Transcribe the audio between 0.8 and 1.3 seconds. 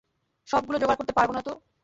জোগাড় করতে পারব